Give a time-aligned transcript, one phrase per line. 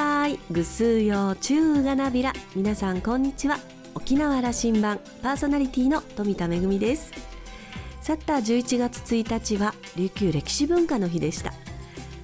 [0.00, 2.32] たいぐすうようちゅうがなびら。
[2.56, 3.58] 皆さんこんにちは。
[3.94, 7.12] 沖縄羅針盤パーソナリティの富田恵です。
[8.00, 11.52] 去った11月1日は琉球歴史文化の日でした。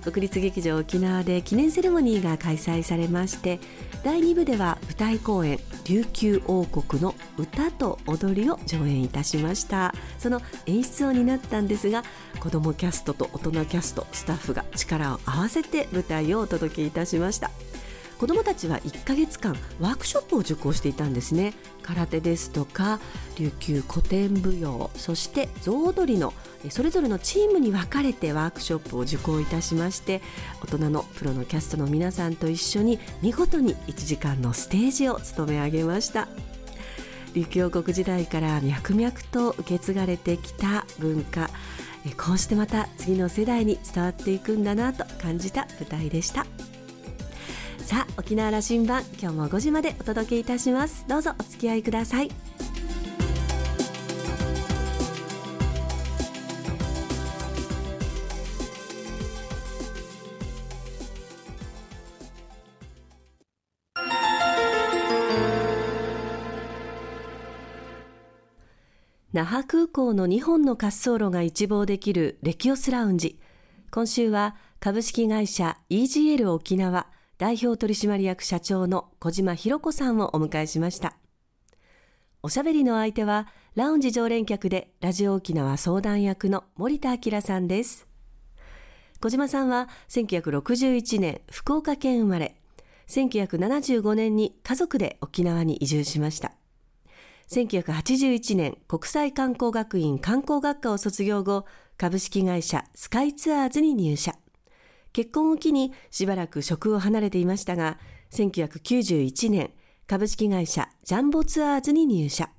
[0.06, 3.58] 国立劇場沖縄で記念セレモニーが開催されまして
[4.04, 9.92] 第2部では舞台公演琉球王国の歌と踊りを上演いたしました。
[10.18, 12.04] その演出を担ったんですが
[12.38, 17.50] 子どもキャストと大人キャストスタッフが力を合わせて舞台をお届けいたしました。
[18.18, 21.52] 子どもたちは1ヶ月間ワークショップを受講していたんですね。
[21.82, 22.98] 空手ですとか
[23.38, 26.32] 琉球古典舞踊そして象踊りの
[26.70, 30.20] それぞれのチームに分かれてワークショップを受講いたしまして
[30.62, 36.28] 大人のプロのキャストの皆さんと一緒に見事に1時間のステージを務め上げました。
[37.34, 41.50] 琉球王国時代から脈々と受け継がれてきた文化。
[42.16, 46.46] こうしてまた次の世代に伝わっていくんだなと感じた舞台でした。
[47.86, 51.06] さあ沖縄羅針盤今日も5時までお届けいたします。
[51.06, 52.30] どうぞお付き合いください。
[69.32, 73.38] 那覇空港の2本の滑走路が一望できるレキオスラウンジ。
[73.92, 77.06] 今週は株式会社 EGL 沖縄。
[77.38, 81.16] 代表取締役社長の小島博子さんをお迎えしました。
[82.42, 88.06] おしゃべりの相手はラウンジ常連客でラジオ沖縄相談役の森田明さんです。
[89.20, 92.56] 小島さんは1961年福岡県生まれ。
[93.08, 96.52] 1975年に家族で沖縄に移住しました。
[97.50, 101.66] 1981年国際観光学院観光学科を卒業後
[101.98, 104.34] 株式会社スカイツアーズに入社。
[105.16, 107.96] 結婚を機にしばらく職を離れていましたが
[108.32, 109.70] 1991年
[110.06, 112.50] 株式会社ジャンボツアーズに入社。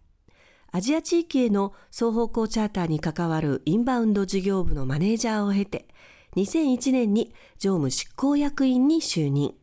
[0.71, 5.87] アジア地域への双方向チャーターに関わるインバウンド事業部のマネージャーを経て
[6.35, 9.53] 2001年に常務執行役員に就任。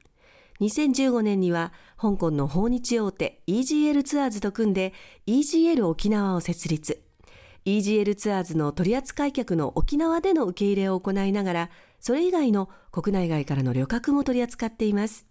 [0.61, 4.93] 2015年には香港の訪日大手 EGL ツアーズと組んで
[5.27, 7.03] EGL 沖縄を設立。
[7.67, 11.71] EGL ツアーズの取扱客の沖縄での受け入れを行いながら
[12.05, 15.27] それ以外の国内外からの旅客も取り扱っています。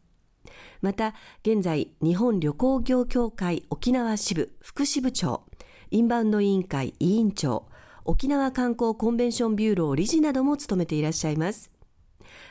[0.82, 1.14] また
[1.44, 5.46] 現在日本旅行業協会沖縄支部副支部長
[5.92, 7.68] インバウンド委員会委員長
[8.06, 11.70] 沖縄観光コンベンションビューロー理事なども務めていらっしゃいます。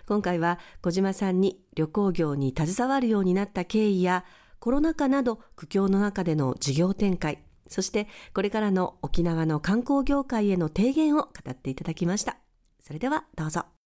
[0.06, 4.24] 今回は小島さんに旅行業に携わるようになった経緯や
[4.60, 12.36] コロナ禍など苦境の中での事業展開そしてこれからの沖縄の観光業界への提言を語っていただきました。
[12.78, 13.81] それではどうぞ。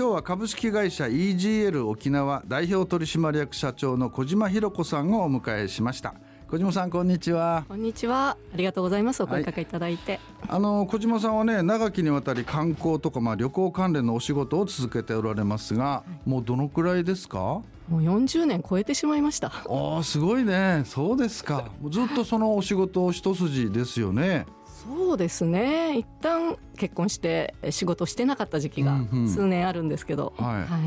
[0.00, 6.14] 今日は株式会社 EGL 沖縄代表取締役社長の小島博子さんをお迎えしました。
[6.48, 7.66] 小島さんこんにちは。
[7.68, 8.38] こんにちは。
[8.54, 9.22] ありがとうございます。
[9.22, 10.20] お声かけいただいて、はい、
[10.52, 17.38] あの小島さんはね長きにわたり観光とかまあ旅行関連のお仕事を続けておられますが、はい、もうどのくらいですか？
[17.38, 19.48] もう40年超えてしまいました。
[19.48, 20.82] ああすごいね。
[20.86, 21.68] そうですか。
[21.90, 24.46] ずっとそのお仕事一筋ですよね
[24.84, 25.98] そうですね。
[25.98, 30.80] 一旦結婚して仕事してなかった時期が数年あるんですけど、うんうん、はい、はい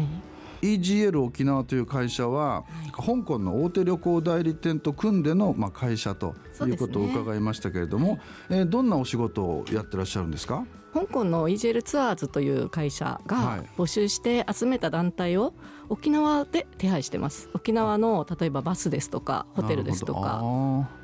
[0.63, 8.13] EGL 沖縄という会社は、はい、香港の大手旅行代理店と組んでの、まあ、会社ということを伺いましたけれども、
[8.47, 10.65] ね、えー、どんなお仕事をやってらっしゃるんですか？
[10.93, 15.53] 香港の EGL ツアーズという会社が募集して集めた団体を
[15.89, 17.49] 沖縄で手配してます。
[17.53, 20.41] 沖縄の例えばバスですとかホテルですとか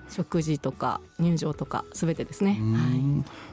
[0.09, 2.59] 食事とか入場とかすべてですね、はい、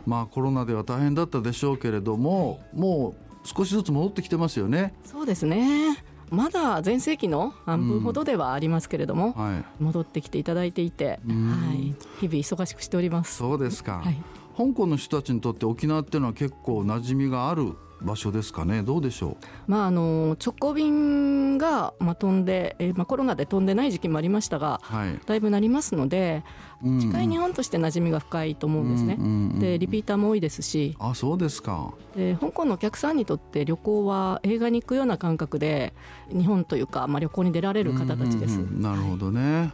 [0.06, 3.14] まあコロナでは大変だったでしょうけれども、はい、も
[3.44, 4.94] う少しずつ戻ってきてますよね。
[5.04, 6.02] そうですね。
[6.30, 9.54] まだ全盛期の半分ほどではありますけれども、うん。
[9.54, 13.36] はい、戻ってきていただいていて、はい、日々忙しくしております。
[13.36, 14.16] そうですか、はい、
[14.56, 18.82] 香港の人たちにとって沖縄っていうのは結構馴染みがある場所ですかね？
[18.82, 26.44] どうでしょう、まあ、あの直行便が、まあ、飛んで、えーまあ、コロナで飛んでない時期もありましたが、はい、だいぶなりますので
[26.82, 30.96] 近い日本として馴染みが深いと思うんですね、でリピーターも多いですし。
[30.98, 31.94] あそうですか。
[32.16, 35.92] で香港のお客さんにとって旅行は映画に行くような感覚で
[36.30, 39.72] 日本というか、まあ、旅行に出られる方たちです、うんうんうん、なるほどね、はい、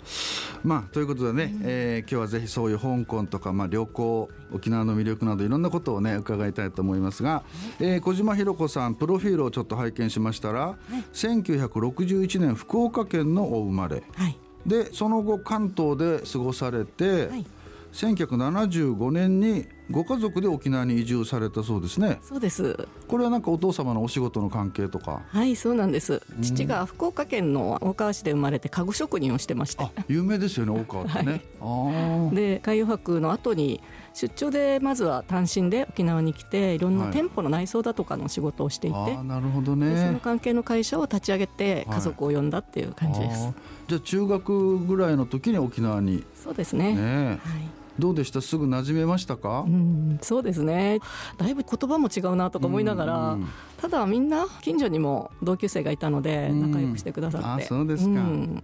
[0.64, 7.44] まあということでね、うん、えー、今日はぜひそういう香港とか、まあ、旅行沖縄の魅力などいろんなことをね伺いたいと思いますが、
[7.78, 14.36] えー、小島ひろ子さんプロフィールをちょっと拝見しましたら、はい、1961年福岡県のお生まれ、はい、
[14.66, 17.46] でその後関東で過ごされて、はい、
[17.92, 22.18] 1975年にご家族で沖縄に移住されたそうですね。
[22.22, 22.88] そうです。
[23.06, 25.22] これはなんかお父様のお仕事の関係とか？
[25.28, 26.22] はいそうなんです。
[26.40, 33.80] 父が福岡県の大川市で生まれて家具職人をしてまして有名ですよね大川ってね、 はい、で海洋博の後に
[34.14, 40.06] 出張でまずは単身で沖縄に来ていろんな店舗の内装だとかの仕事をしていて、はい、なるほどね。
[40.06, 43.54] その関係の会社を立ち上げて家族を呼んだっていう感じです、はい、
[43.88, 46.94] じゃあ中学ぐらいの時に沖縄にそうですね。
[46.94, 48.40] ね、はいどうでした？
[48.40, 50.98] すぐ馴染めましたか、うん、そうですね。
[51.38, 53.40] だいぶ言葉も違うなとか思いながら、うん。
[53.40, 53.48] うん、
[53.78, 58.62] ただみんな近所にも同級生がいたので仲良くしてくださって、あそうですか、うん、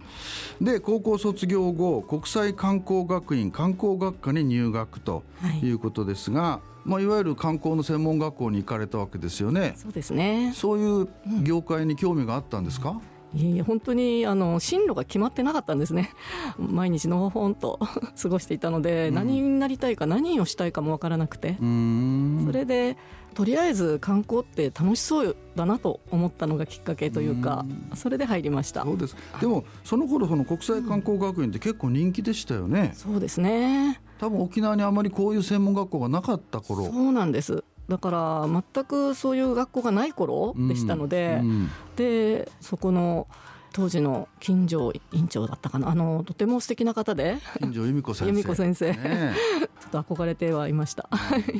[0.61, 5.23] で高校卒業後国際観光学院観光学科に入学と
[5.63, 5.69] い。
[5.71, 9.75] うことですが、はいまあ、いわゆる観光の専門学校に行かれたわけですよね。
[9.77, 10.51] そうですね。
[10.55, 11.07] そういう
[11.43, 12.99] 業界に興味があったんですか？
[13.35, 16.11] いえいえ本当にあの進路が決まってなかったんですね。
[16.57, 17.79] 毎日のほほんと
[18.21, 21.57] 過ごしていたので、うん、何になりたいか何をしたいかも分からなくて。
[21.59, 22.97] それで
[23.35, 28.83] とりあえず観光って楽しそうだなと思ったのがきっかけというかそれで入りました。
[28.83, 29.15] そうです。
[29.39, 34.01] でもその頃その国際観光学院って結構人気でしたよね、そうですね。
[34.19, 36.85] 多分沖縄にあまりこういう専門学校がなかった頃。
[36.85, 41.49] そうなんですだから全くそういう学校がない頃でしたので、うん。
[41.49, 43.27] うん、でそこの
[43.71, 48.31] 当時の金城院長だったかなあのとても素敵な方で金城由美子先生。
[48.31, 49.33] 由美子先生、ね、
[49.81, 51.09] ちょっと憧れてはいました。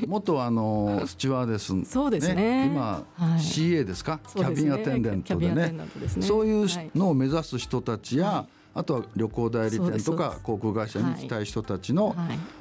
[0.07, 2.67] 元あのスチュワーデス、そうですね。
[2.71, 5.87] 今、はい、CA ですか、キャビンアテンデントでね、ね、
[6.21, 12.15] そういうのを目指す人たちや、はいあとは旅行代理店とか航空会社に行きたい人たちの、はい、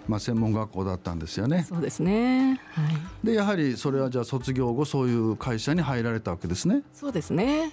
[0.09, 1.67] まあ、専門学校だったんですよね。
[1.69, 6.83] そうですね、はい、でやはりそれはじゃあ卒業後そういう会社に入られたわけですね。
[6.93, 7.73] そうですね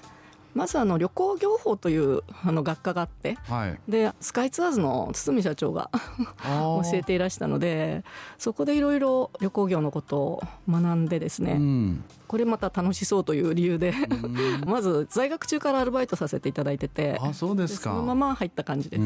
[0.55, 5.89] まずあの旅行業法というあの学科があって、はい、でスカイツアーズの堤社長が
[6.43, 8.03] 教えていらしたので
[8.37, 13.93] そこでいろいろ旅行業のことを学んでですね、うん、これまた楽しそうという理由で
[14.67, 17.91] まず在学中からアルバイトさせていただいててあそうですか。
[17.91, 19.01] そのまま入った感じです。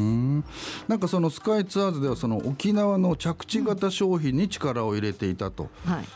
[0.88, 5.68] なんかそのスカイツアーズではその沖縄の着地型商品に力を入れていたと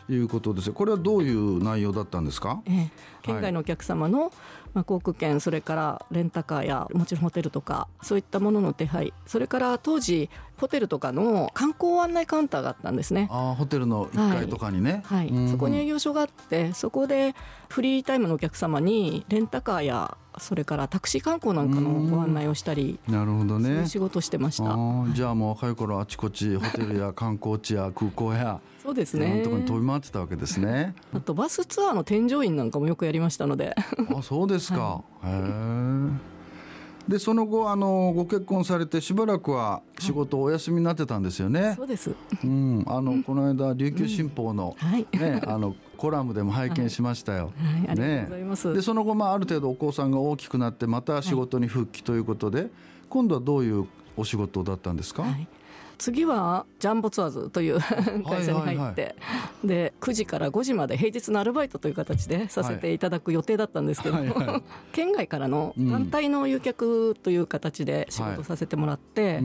[0.08, 0.24] い。
[0.24, 2.90] うことですこれはどういう内容だったんですか、ええ、
[3.22, 4.32] 県外のお客様の、
[4.74, 9.14] まあ、航空券それからレンタカーやもちろんホテルとかそういったものの手配。
[9.26, 10.28] それから当時
[10.58, 13.28] ホテルとかの観光案内カウンターがあったんですね。
[13.30, 17.34] あホテルの1階とかにね、はい、はい、そこに営業所があってそこで
[17.68, 23.86] フリータイムのお客様にレンタカーやそれからタクシー観光なんかのご案内をしたりなるほどね。
[23.86, 24.64] 仕事してました。
[25.14, 29.42] じゃあもう若い頃あちこち ホテルや観光地や空港やそうですね。
[29.42, 30.94] とこに飛び回ってたわけですね。
[31.14, 33.74] あとバスツアーの添乗員なんかもよくやりましたので。
[34.14, 36.33] あそうですか、 はい、へえ
[37.08, 41.60] でその後あのご結婚されてしばらくは仕事お休みになってたんですよね。
[41.60, 42.14] はい、そうです。
[42.42, 47.52] うん、あの、この間琉球新報の、うん、はい、ねあのコラムでも拝見しましたよ。
[47.86, 48.28] はい、ね、
[48.74, 52.70] でその後まあある程度お子さんが大きくなってまた仕事に復帰ということで、
[53.08, 53.86] 今度はどういう
[54.16, 55.22] お仕事だったんですか？
[55.22, 55.46] はい
[55.98, 57.80] 次はジャンボツアーズという
[58.24, 59.14] 会社に入って、
[59.64, 64.18] で9時から5時まで平日のアルバイトという形でさせていただく予定だったんですけど、
[64.92, 69.40] 県外からの団体の誘客という形で仕事させてもらって、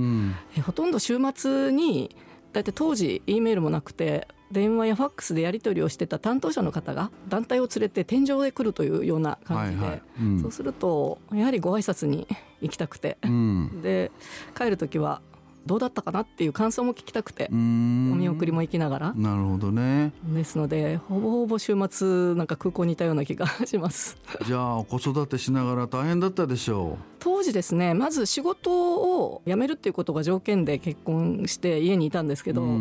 [0.57, 2.15] えほとんど週末に
[2.53, 10.01] 大体当時 E メールもなくて電話やファックスでやり取りをしてた担当者の方が団体を連れて天井へ来るというような感じで、はいはい。
[10.21, 12.27] うん、そうするとやはりご挨拶に
[12.61, 14.11] 行きたくて、うん、で
[14.57, 15.21] 帰る時は
[15.69, 19.13] どうだったかなっていう感想も聞きたくてお見送りも行きながら。
[19.13, 20.11] なるほどね。
[20.33, 24.17] ですのでほぼほぼ週末なんか空港にいたような気がします。
[24.47, 27.03] じゃあ子育てしながら大変だったでしょう。
[27.19, 32.73] 当時ですねまず仕事を辞めるっていうことが条件で結婚して家にいたんですけど、うんう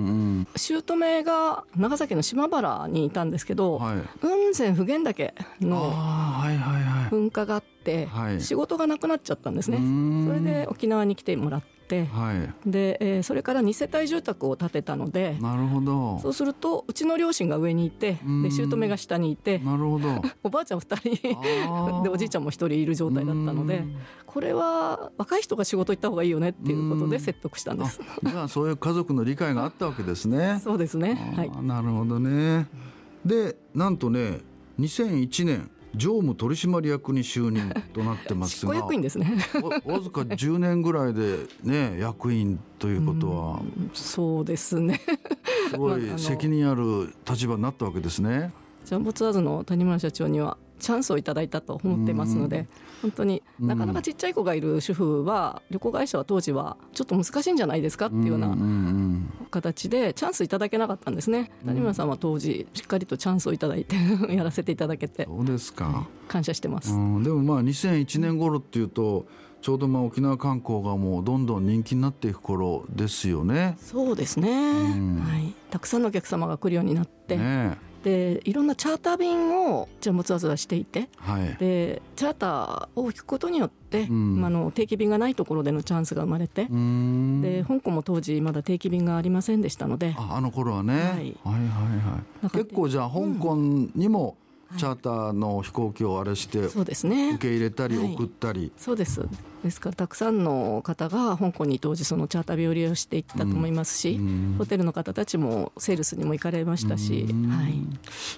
[0.43, 5.93] ん、姑が長崎の島原にいたんですけど、はい、雲仙普賢岳の
[7.11, 9.79] 噴火があって、はい、仕事がなくなっちゃったんですね。
[10.27, 12.35] それで沖縄に来てもらって、は
[12.67, 16.19] い、で、えー、それから2世帯住宅を建てたのでなるほど。
[16.21, 20.23] そうするとうちの両親が上にいてで姑が下にいてなるほど。
[20.45, 23.85] おばあちゃん2人 でおじいちゃんも1人いる状態だったので
[24.27, 28.01] これは若い人が仕事行った方がいいよねっていうことで説得したんです。
[28.23, 30.61] じゃあそういう家族の理解があったわけですね。
[30.65, 31.35] そうですね。
[31.37, 31.51] はい。
[31.63, 32.67] なるほどね。
[33.25, 34.41] でなんとね
[34.79, 39.39] 2001年常務取締役に就任となってますが役員ですね
[39.85, 43.63] わずか10年ぐらいでね 役員ということは。
[43.93, 45.01] そうですね。
[45.71, 48.53] すごい責任ある立場になったわけですね。
[48.85, 52.69] ジャンボツアーズの谷村社長にはチャンスをいただいたと思ってますので、
[53.03, 53.43] 本当に。
[53.59, 58.57] なかなかちっちゃい子がいる主婦は旅行会社は当時はちょっと難しいんじゃないですかっていうような
[59.51, 61.51] 形でチャンスいただけなかったんですね。
[61.65, 63.97] 谷村さんは当時しっかりとチャンスをいただいて
[64.35, 69.27] やらせていただけてそうですか、感謝してます、でもまあ2001年頃っていうと
[69.61, 73.77] ちょうどまあ沖縄観光がもうどんどん人気になっていく頃ですよね。
[73.81, 77.77] そうですね、はい、たくさんのお客様が来るようになって、ね、
[78.09, 91.35] でいろんなチャーター便をジャンボツアーズはしていて、はい、でチャーターを引くことによって、うん、あの定期便がないところでのチャンスが生まれてで香港も当時まだ定期便がありませんでしたのでああの頃はね、はい、はいはい
[92.45, 92.51] はい。
[92.51, 97.31] 結構じゃあ香港にも、うんチャーターの飛行機をあれしてそうですね。
[97.31, 99.27] 受け入れたり送ったり、そうです。
[99.63, 99.91] ですか？
[99.91, 107.83] らたくさんの方が香港に当時そのチャーター便を利用していったと思いますし、うん、ホテルの方たちもセールスにも行かれましたし、はい、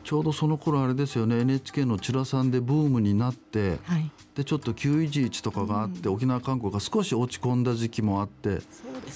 [0.03, 1.41] ちょうどその頃あれですよね。
[1.41, 8.61] NHK の「ちらさん」でブームになって、はい、でちょっと911とかがあって、うん、沖縄観光が少し落ち込んだ時期もあって。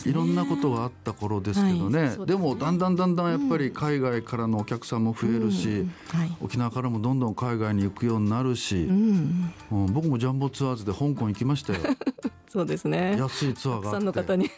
[0.07, 1.99] いろんなことがあった頃ですけどね。
[1.99, 2.11] はい。
[2.11, 5.93] でね、でもだんだんだんだんやっぱり海外からのお客さんも増えるし、うん。
[6.09, 11.81] はい、沖縄からもどんどん海外に行くようになるし、うん、うん、僕もジャンボツアーズで香港行きましたよ。
[12.49, 13.17] そうですね。
[13.19, 14.51] 安いツアーがたくさんの方に、ね、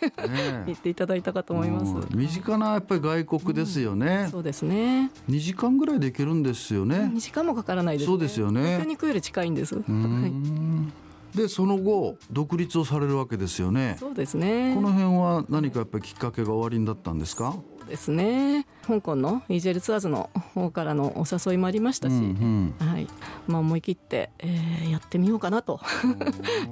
[0.68, 1.92] 行っていただいたかと思います。
[2.14, 4.22] 身近なやっぱり外国ですよね。
[4.26, 5.10] うん、そうですね。
[5.28, 7.10] 2時間ぐらいで行けるんですよね。
[7.12, 8.76] 2時間もかからないです、ね、そうですよね。
[8.76, 9.74] 本当に行くより近いんです。
[9.74, 11.36] はい。
[11.36, 13.96] でその後独立をされるわけですよね。
[13.98, 14.72] そうですね。
[14.76, 17.56] この辺は何かやっぱりきっかけが終わりになったんですか？
[17.88, 18.66] ですね。
[18.86, 23.06] 香港のイージェルツアーズの方からのお誘いもありましたし、うんうん、はい、
[23.46, 25.80] まあ思い切って、えー、やってみようかなと。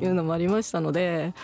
[0.00, 1.34] いうのもありましたので、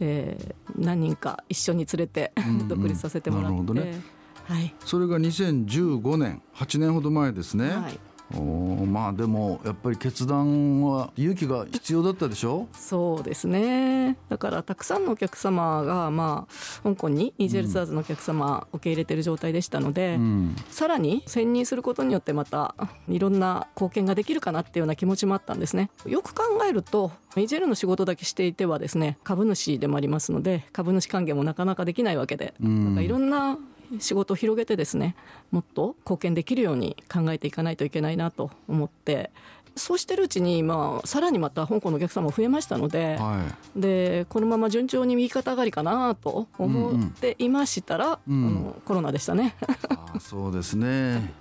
[0.00, 2.32] えー、何人か一緒に連れて
[2.68, 3.72] 独立させてもらって。
[3.72, 4.02] ね、
[4.44, 7.98] はい、それが2015年8年ほど前ですね、はい、
[8.34, 12.68] おまあでもやっぱり決断は勇気が必要だったでしょ？
[12.72, 14.18] そうですね。
[14.28, 22.74] だからたくさんのお客様がまあ香港にイージェルツアーズのお客様受け入れてる状態でしたので、うん、さらに専任することによってまた
[23.08, 25.90] いろんな貢献ができるかなっていうような気持ちもあったんですね。
[26.04, 33.58] よく考えるとイージェルの仕事だけしていてはですね株主でもありますので株主還元もなかなかできないわけで、うん、かいろんな
[33.98, 35.16] 仕事を広げてですね
[35.50, 39.30] もっと貢献できるように考えていかないといけないなと思って
[39.78, 43.44] そうしてるうちに、まあ、さらにまた香港のお客様も増えましたのでは
[43.76, 48.42] い、でこのまま順調に右肩上がりかなと思っていましたら、うん。
[48.42, 49.54] うん、あのコロナでしたね。
[49.88, 51.32] あそうですね。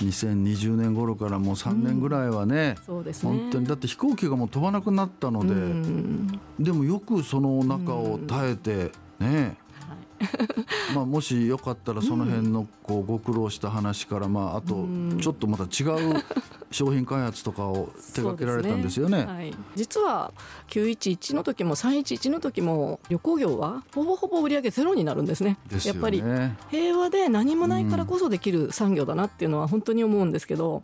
[0.00, 3.30] 2020年頃からもう3年ぐらいはねうん、そうですね。
[3.30, 5.54] 本当にだって飛行機がもう飛ばなくなったので、
[6.58, 9.56] でもよくその中を耐えてね、
[10.94, 14.86] まあもしよかったらその辺のこうご苦労した話からまああと
[15.20, 16.24] ちょっとまた違う
[16.70, 19.18] 商品開発とかを手掛けられたんですよね。
[19.18, 20.32] ねはい、実は
[20.68, 25.58] 911の時も311の時も旅行業はほぼほぼ売上ゼロになるんですね。
[25.70, 26.22] すねやっぱり
[26.70, 30.82] 平和で何もないからこそできる産業だなっていうのは本当に思うんですけど。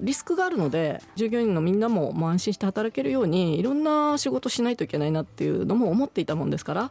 [0.00, 6.90] リスクがあるので従業員のみんなももう安心して働けるようにいろんな仕事しないといけないなっていうのも思っていたもんですから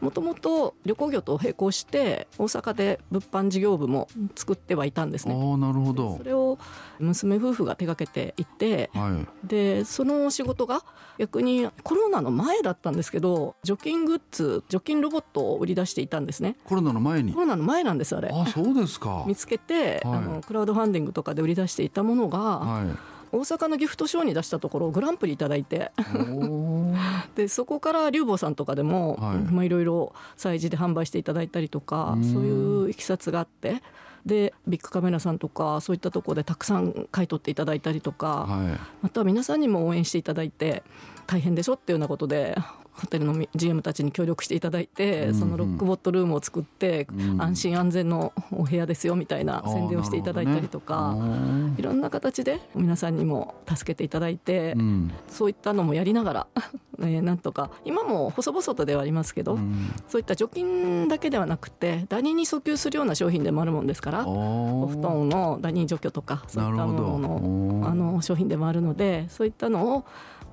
[0.00, 5.34] もともと旅行業と並行して大阪で物販事業部も作ってはいたんですね。
[5.34, 6.16] あなるほど。
[6.18, 6.58] それを
[6.98, 10.82] 娘夫婦が手がけていて、はい、でその仕事が
[11.18, 16.56] 逆にコロナの前だったんですけど除菌グッズ除菌ロボットを売り出していたんですね。
[16.64, 17.32] コロナの前に？
[17.32, 18.30] コロナの前なんですあれ。
[18.32, 19.24] あそうですか。
[19.26, 25.92] 見つけて、はい、あのクラウドファンディングとかで売り出していたものが、はい、大阪のギフトショーに出したところグランプリ頂いて。
[27.34, 29.36] でそこから龍坊さんとかでも、はい。
[29.52, 33.82] まあ、いろいろ催事で販売していただいたりとかそういういきさつがあって。
[34.24, 40.82] でビッグカメラさんとかそういったところでたくさん買い取っていただいたりとか、はい、または皆さんにも応援していただいて
[41.28, 42.58] 大変でしょっていうようなことで
[42.98, 47.06] ホテルの GM たちに協力していただいて、そのロックボットルームを作って、
[47.38, 56.46] 安心安全のお部屋ですよみたいな宣伝をしていただいたりとか、ね、いろんな形で皆さんにも助けていただいて、うん、そういったのもやりながら
[56.98, 70.04] えー、なんとか今も細々とではありますけど、うん、そういった除菌だけではなくてダニに訴求するような商品でもあるもんですからお布団のダニ除去とかそういったもののあの商品でもあるのでそういったのを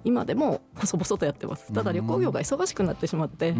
[0.04, 1.72] 今でも細々とやってます。
[1.74, 3.52] ただ旅行業が忙しくなってしまって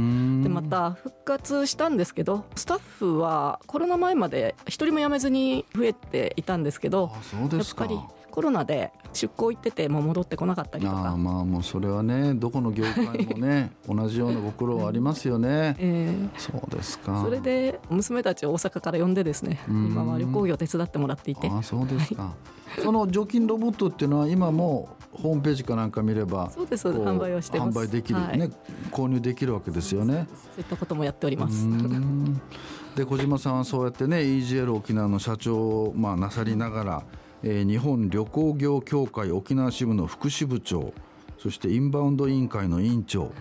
[0.44, 7.12] でまた復活したんですけどスタッフはコロナ前まで一人も辞めずに増えていたんですけど
[7.58, 8.00] やっぱり
[8.34, 11.10] コロナで出向行ってても戻ってこなかったりとか。
[11.12, 17.22] あまあもうそれはねどこの業界もね 同じようなご苦労ありますよね、えー、そうですか。
[17.24, 21.48] それで娘たちを大阪から呼んでですね今は旅行業手伝ってもらっていて。
[21.48, 22.30] あそうですか、は
[22.80, 28.52] い、その除菌ロボットっていうのは今もホームページかなんか見ればそうです販売をして販売できる、ね、はい、
[28.90, 30.28] 購入できるわけですよね。
[30.56, 31.68] そういったこともやっております。
[32.96, 37.04] で小島さんはそうやってね EGL 沖縄の社長をまあなさりながら
[37.44, 40.94] え、日本旅行業協会沖縄支部の副支部長
[41.38, 43.32] そしてインバウンド委員会の委員長、はい、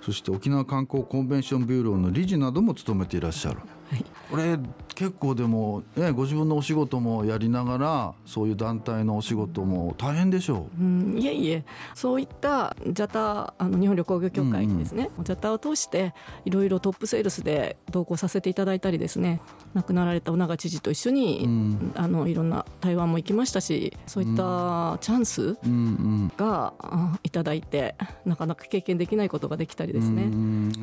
[0.00, 3.58] そして沖縄観光コンベンションビューローの理事なども務めていらっしゃる。
[3.90, 4.58] はい、これ
[4.94, 11.64] 結構でも、ね、ご自分のお仕事もやりながらそういう団体のお仕事も大変でしょう、うん、いえいえ。
[11.94, 19.40] そういったジャタあの日本旅行業協会ですね、うんうん、ジャタを通していろいろトップセールスで同行させていただいたりですね。
[19.72, 25.56] 亡くなられた尾長知事と一緒に、うん、あのいろんな台湾も行きましたしそういったチャンス
[26.36, 26.74] が、
[27.22, 27.94] いただいて
[28.26, 30.24] なかなか経験できないことができたりですね、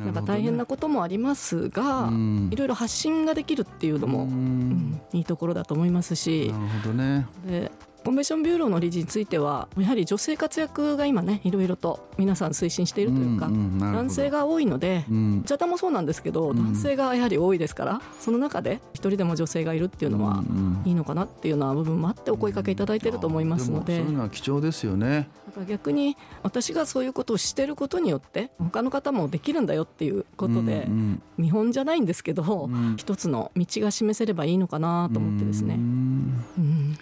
[0.02, 2.10] なんか大変なこともありますが、
[2.50, 6.48] いろいろ発信ができるっていうのも、うん、いいところだと思いますし。
[6.52, 7.70] なるほどねで
[8.08, 20.42] コンベンションビューローの理事についてはやはり女性活躍が今ねいろいろと皆さん推進しているというか、うんうん、男性が多いので、うん、ジャタもそうなんですけど、男性がやはり多いですからその中で一人でも女性がいるっていうのは
[20.86, 25.28] いいのかなっていうような部分もあってお声かけいただいていると思いますので,、そういうのは貴重ですよね。
[25.68, 35.74] 逆に私がそういうことをしていることによって他の方もできるんだよっていうことで、うんうん、見本じゃないんですけど、うん、一つの道が示せればいいのかなと思ってですね。
[35.74, 36.98] うん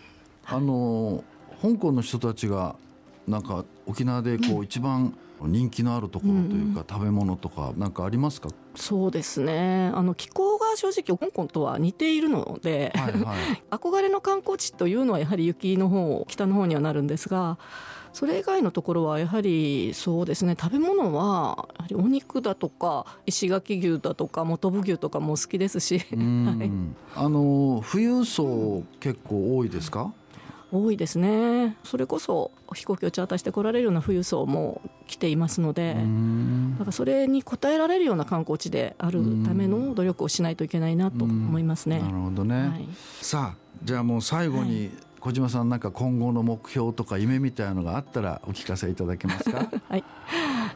[0.48, 1.24] あの
[1.62, 2.76] 香港の人たちが
[3.26, 8.48] なんか沖縄でこう一番人気のあるところというか、食べ物とか何かありますか？
[8.74, 9.90] そうですね。
[9.94, 17.58] あの気候が正直香港とは似ているので、はいはい、 憧れの観光地というのはやはり雪の方北の方にはなるんですが
[18.14, 26.70] それ以外のところはやはりそうですね食べ物はやはりお肉だとか石垣牛だとか元部牛とかも好きですし、 はい、
[27.14, 30.14] あの富裕層結構多いですか？
[30.72, 31.76] 多いですね。
[31.84, 42.00] それこそ飛行機をチャーターして来られるような富裕層も来ていますのでだからそれに応えられるような観光地であるための努力をしないといけないなと思いますね。
[42.00, 42.88] なるほどね、はい、
[43.20, 44.90] さあじゃあもう最後に、
[45.26, 49.68] 小島さんなんか今後の目標とか夢みたいなのがあったらお聞かせいただけますか？
[49.90, 50.04] はい、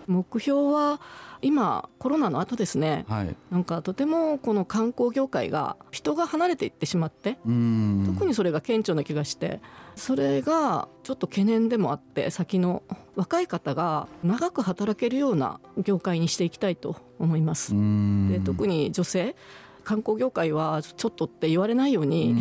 [0.08, 1.00] 目標は
[1.40, 9.60] 今コロナの後ですね、はい、なんかとてもこの観光業界が人が離れていってしまって特にそれが顕著な気がして
[9.94, 12.82] それがちょっと懸念でもあって先の
[13.14, 17.72] 若い方が長く働けるような業界にしていきたいと思います。
[17.72, 19.36] で特に女性
[19.84, 22.36] 観光業界はちょっとって言われないように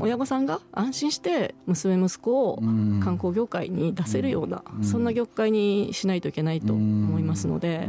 [0.00, 7.88] 親御さんが安心して娘息子を観光業界に出せるようなそんな業界にしないといけないと思いますので。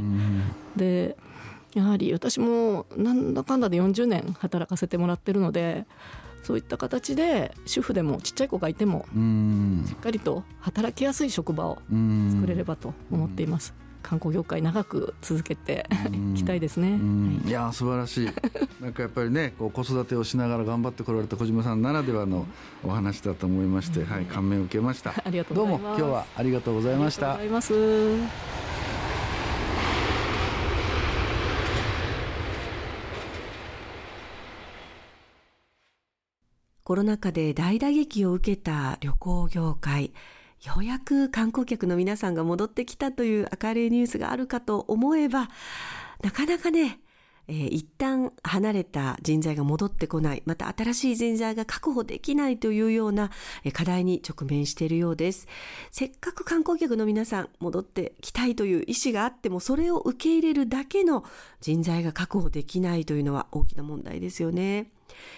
[0.75, 1.17] で
[1.73, 5.85] やはり私もなんだかんだで40年働かせてもらってるので
[6.43, 9.05] そういった形で主婦でもちっちゃい子がいても
[9.85, 11.77] しっかりと働きやすい職場を
[12.31, 13.73] 作れればと思っています。
[14.01, 15.85] 観光業界長く続けて
[16.33, 16.99] いきたいですね。
[17.45, 18.29] いや素晴らしい。
[18.81, 22.45] なんかやっぱりね、こう子育てをしながら頑張ってこられた小島さんならではの
[22.83, 25.13] お話だと思いまして、はい感銘を受けました。
[25.23, 27.35] ありがとうどうも今日はありがとうございました。
[27.35, 28.51] ありがとうございます。
[36.83, 40.11] コロナ禍で大打撃を受けた旅行業界。
[40.63, 45.49] ようやく観光客の皆さんが戻ってきたという明るいニュースがあるかと思えば、
[46.23, 46.99] なかなかね、
[47.47, 53.31] えー、一旦離れた人材が戻ってこない、また新しい人材が確保できないというような
[53.73, 55.47] 課題に直面しているようです。
[55.89, 61.25] せっかく観光客の皆さん戻ってきたいという意思があっても、それを受け入れるだけの
[61.59, 64.91] 人材が確保できないというのは大きな問題ですよね。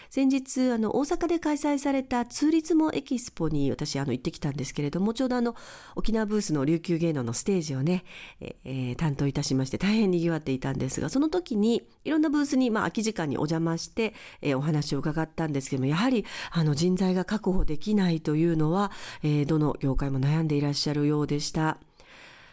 [0.09, 5.55] 先日あの大阪で開催されたツーリズムエキスポに私あの行ってきたんですけれどもちょうどあの
[5.95, 8.03] 沖縄ブースの琉球芸能のステージをね、
[8.39, 18.91] えー、担当いたしまして大変賑わっていたんですがその時にいろんなブースに、まあ、空き時間にお邪魔して、えー、お話を伺ったんですけどもやはりあの人材が確保できないというのは、
[19.23, 21.77] えー、どの業界も悩んでいらっしゃるようでした。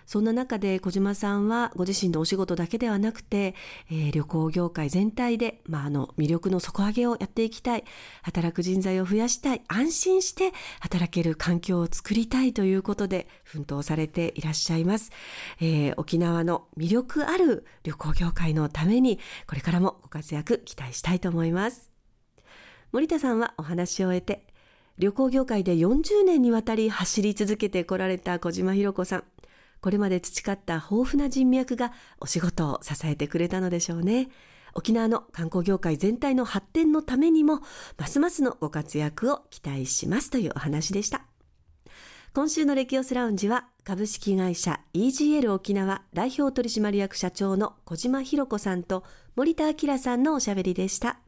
[0.06, 3.54] そんな中で小島さんはご自身のお仕事だけではなくて、
[3.90, 7.84] えー、旅行業界全体で、まあ、あの魅力の底上げをやっていきたい。
[8.22, 9.62] 働く人材を増やしたい。
[9.68, 15.10] 安心して働ける環境を作りたいということで奮闘されていらっしゃいます、
[15.60, 21.90] えー、沖縄の魅力ある旅行業界のためにこれからもご活躍期待したいと思います。
[22.92, 24.44] 森田さんはお話を終えて
[24.98, 29.24] 旅行業界で40年にわたり走り続けてこられた小島弘子さん。
[29.80, 34.28] これまで培った豊富な人脈がお仕事を支えてくれたのでしょうね。
[34.74, 37.60] 沖縄の観光業界全体の発展のためにも、
[37.98, 41.24] ますますのご活躍を期待しますというお話でした。
[42.32, 49.02] 今週のレキオスラウンジは、株式会社 EGL 沖縄代表取締役社長の小島博子さんと
[49.34, 51.18] 森田明さんのおしゃべりでした。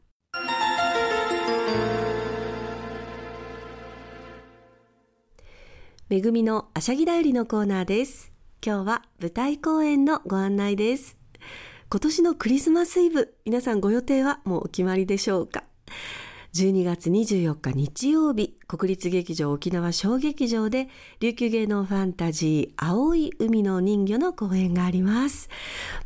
[6.09, 8.32] めぐみのあしゃぎだよりのコーナーです。
[8.65, 11.17] 今日は舞台公演のご案内です。
[11.89, 15.65] 今年のクリスマスイブ、皆さんご予定はもうお決まりでしょうか
[16.53, 20.87] ？12月24日日曜日、国立劇場沖縄小劇場で、
[21.19, 25.49] 琉球芸能ファンタジー、青い海の人魚の公演があります。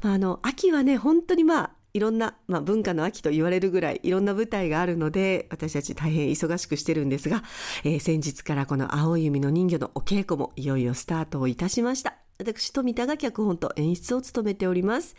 [0.02, 7.42] まあ、あの、秋はね、本当にまあ、いろんな、まあ、文化の秋と言われるぐらいいろんな舞台があるので私たち大変忙しくしてるんですが、
[7.84, 12.16] えー、先日からこの青い海の人魚のお稽古もいよいよスタートをいたしました。
[12.38, 15.16] 私富田が脚本と演出を務めております。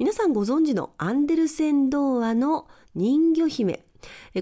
[0.00, 3.84] 皆さんご存知のアンデルセン童話の人魚姫。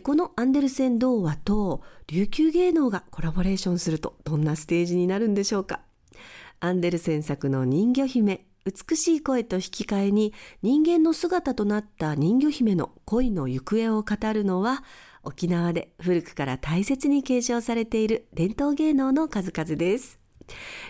[0.02, 5.80] このアンデルセン童話と琉球芸能がコラボレーションするとどんなステージになるんでしょうか。
[6.60, 8.47] アンデルセン作の人魚姫。
[8.68, 14.84] 美しい声と引き換えに人間の姿となった人魚姫の恋の行方を語るのは
[15.22, 20.18] 沖縄で古くから大切に継承されている伝統芸能の数々です。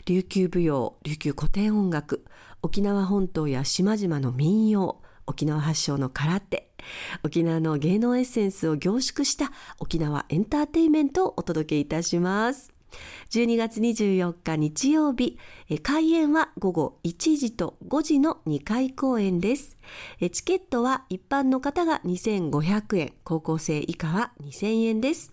[0.07, 2.25] 琉球舞踊、琉球古典音楽、
[2.63, 6.71] 沖縄本島や島々の民謡、沖縄発祥の空手、
[7.23, 12.78] 沖縄の芸能エッセンスを凝縮した沖縄エンターテインメントをお届けいたします。
[13.31, 15.39] 12月24日日曜日、
[15.83, 19.79] 開演は午後1時と5時の2回公演です。
[20.33, 25.33] チケットは一般の方が2500円、高校生以下は2000円です。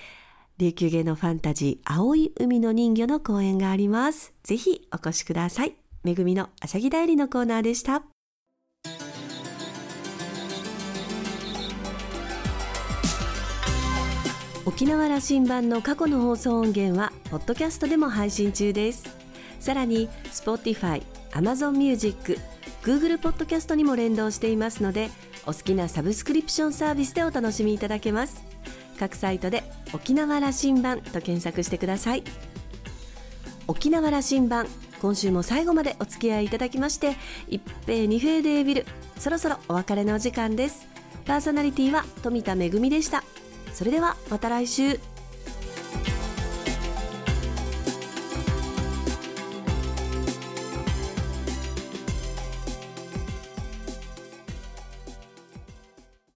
[0.58, 4.34] 琉球芸能ファンタジー青い海の人魚の公演があります。
[4.44, 5.76] ぜひお越しください。
[6.04, 8.04] めぐみのあしゃぎだよりのコーナーでした。
[14.70, 19.04] 沖縄羅針盤の過去の放送音源はポッドキャストでも配信中です。
[19.60, 21.02] さらに Spotify、
[21.32, 22.38] Amazon Music、
[22.84, 25.10] Google ポッドキャストにも連動していますので
[25.48, 28.44] お好きなサブスクリプションサービスでお楽しみいただけます。
[29.00, 32.24] 各サイトで沖縄羅針盤と検索してください。
[33.66, 34.68] 沖縄羅針盤
[35.02, 37.16] 今週も最後までお付き合いいただきまして
[37.48, 38.86] 一平二平デービル
[39.18, 40.88] そろそろお別れのお時間です。
[41.26, 43.24] パーソナリティは富田恵でした。
[43.80, 45.00] それではまた来週。